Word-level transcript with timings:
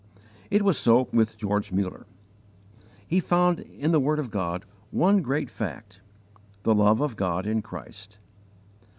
It 0.49 0.63
was 0.63 0.79
so 0.79 1.09
with 1.13 1.37
George 1.37 1.71
Muller. 1.71 2.07
He 3.05 3.19
found 3.19 3.59
in 3.59 3.91
the 3.91 3.99
word 3.99 4.17
of 4.17 4.31
God 4.31 4.65
one 4.89 5.21
great 5.21 5.51
fact: 5.51 6.01
the 6.63 6.73
love 6.73 6.99
of 7.01 7.15
God 7.15 7.45
in 7.45 7.61
Christ. 7.61 8.17